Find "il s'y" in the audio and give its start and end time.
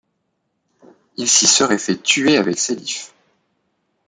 1.17-1.45